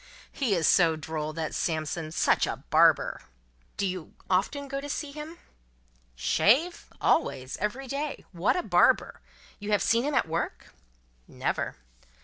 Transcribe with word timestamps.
He 0.31 0.55
is 0.55 0.65
so 0.67 0.95
droll, 0.95 1.31
that 1.33 1.53
Samson. 1.53 2.11
Such 2.11 2.47
a 2.47 2.63
Barber!" 2.71 3.21
"Do 3.77 3.85
you 3.85 4.15
often 4.31 4.67
go 4.67 4.81
to 4.81 4.89
see 4.89 5.11
him" 5.11 5.37
"Shave? 6.15 6.87
Always. 6.99 7.55
Every 7.57 7.85
day. 7.87 8.25
What 8.31 8.55
a 8.55 8.63
barber! 8.63 9.21
You 9.59 9.69
have 9.71 9.83
seen 9.83 10.01
him 10.03 10.15
at 10.15 10.27
work?" 10.27 10.73
"Never." 11.27 11.75